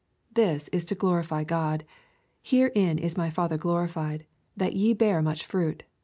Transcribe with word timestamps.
This 0.33 0.67
is 0.69 0.83
to 0.85 0.95
glorify 0.95 1.43
God, 1.43 1.85
—"Herein 2.51 2.97
is 2.97 3.17
my 3.17 3.29
Father 3.29 3.59
glorified, 3.59 4.25
that 4.57 4.75
ye 4.75 4.93
bear 4.93 5.21
much 5.21 5.45
fruit." 5.45 5.83